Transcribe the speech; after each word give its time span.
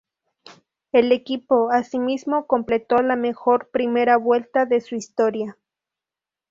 El 0.91 1.11
equipo, 1.11 1.69
asimismo, 1.69 2.47
completó 2.47 3.03
la 3.03 3.15
mejor 3.15 3.69
primera 3.69 4.17
vuelta 4.17 4.65
de 4.65 4.81
su 4.81 4.95
historia. 4.95 5.55